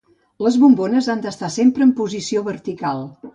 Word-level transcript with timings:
Les 0.45 0.55
bombones 0.61 1.09
han 1.15 1.21
d'estar 1.25 1.49
sempre 1.57 1.87
en 1.89 1.93
posició 2.01 2.43
vertical. 2.49 3.05